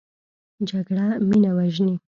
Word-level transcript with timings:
جګړه 0.69 1.05
مینه 1.27 1.51
وژني 1.57 1.95